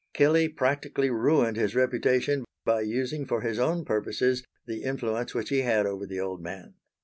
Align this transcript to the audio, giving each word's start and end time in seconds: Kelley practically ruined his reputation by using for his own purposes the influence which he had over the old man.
Kelley 0.15 0.47
practically 0.49 1.11
ruined 1.11 1.57
his 1.57 1.75
reputation 1.75 2.43
by 2.65 2.81
using 2.81 3.23
for 3.23 3.41
his 3.41 3.59
own 3.59 3.85
purposes 3.85 4.43
the 4.65 4.81
influence 4.81 5.35
which 5.35 5.49
he 5.49 5.61
had 5.61 5.85
over 5.85 6.07
the 6.07 6.19
old 6.19 6.41
man. 6.41 6.73